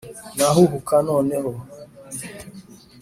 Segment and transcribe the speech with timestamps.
[0.37, 1.51] nahuhuka noneho